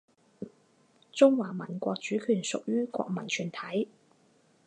[1.13, 3.87] 中华民国主权属于国民全体